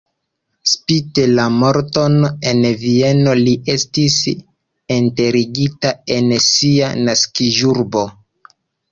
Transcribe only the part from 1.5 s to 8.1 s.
morton en Vieno li estis enterigita en sia naskiĝurbo.